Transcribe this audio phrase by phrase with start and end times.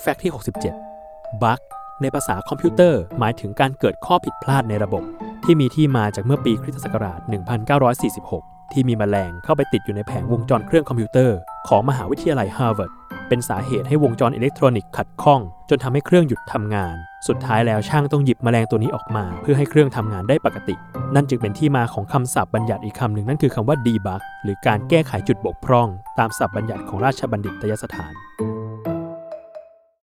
[0.00, 0.32] Fact ที่
[0.84, 1.60] 67 bug
[2.00, 5.02] ในภาษาคอมพิวเตอร์ หมายถึงการเกิดข้อผิดพลาดในระบบ
[5.44, 7.20] ที่มีที่มาจากเมื่อปีคริสตศักราช
[7.96, 11.36] 1946 ที่มีแมลงเข้าไปติดอยู่ในแผงวงจรเครื่องคอมพิวเตอร์
[11.68, 12.92] ของมหาวิทยาลัยฮาร์วาร์ด
[13.28, 15.40] เป็นสาเหตุให้วงจรอิเล็กทรอนิกส์ขัดข้อง
[15.70, 16.94] จนทำให้เครื่องหยุดทำงาน
[17.28, 20.74] สุดท้ายแล้วช่างต้องหยิบแมลงตัวนี้ออกมา เพื่อให้เครื่องทำงานได้ปกติ
[21.14, 25.88] นั่นจึงเป็นที่มาของคำศัพท์บัญญัติอีกคำหนึ่งนั่นคือคำว่า debug หรือการแก้ไขจุดบกพร่อง
[26.18, 28.12] ตามศัพท์บัญญัติของราชบัณฑิตยสถาน